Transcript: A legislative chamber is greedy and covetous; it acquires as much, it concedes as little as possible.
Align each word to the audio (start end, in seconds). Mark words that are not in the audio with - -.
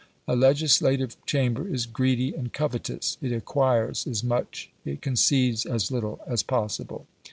A 0.27 0.35
legislative 0.35 1.15
chamber 1.27 1.67
is 1.67 1.85
greedy 1.85 2.33
and 2.33 2.51
covetous; 2.51 3.19
it 3.21 3.31
acquires 3.31 4.07
as 4.07 4.23
much, 4.23 4.71
it 4.83 4.99
concedes 4.99 5.63
as 5.63 5.91
little 5.91 6.19
as 6.25 6.41
possible. 6.41 7.05